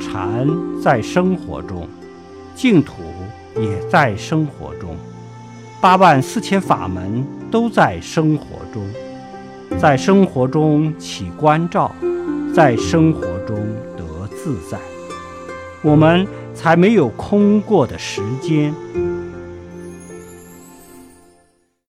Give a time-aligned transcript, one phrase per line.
[0.00, 0.46] 禅
[0.82, 1.88] 在生活中
[2.54, 2.94] 净土
[3.56, 4.96] 也在生活中。
[5.80, 8.82] 八万四千法门都在生活中
[9.78, 11.94] 在生活中起关照
[12.54, 13.56] 在生活中
[13.96, 14.78] 得自在。
[15.82, 18.74] 我们才没有空过的时间